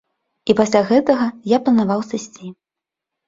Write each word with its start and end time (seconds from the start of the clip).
І 0.51 0.53
пасля 0.59 0.79
гэтага 0.91 1.27
я 1.53 1.59
планаваў 1.67 2.01
сысці. 2.09 2.47